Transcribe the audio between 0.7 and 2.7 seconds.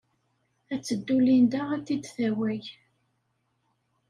Ad teddu Linda ad t-id-tawey.